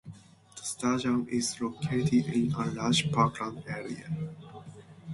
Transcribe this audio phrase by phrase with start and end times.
[0.55, 4.33] The stadium is located in a large parkland area.